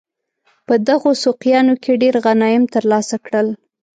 [0.67, 3.47] په دغو سوقیانو کې ډېر غنایم ترلاسه کړل.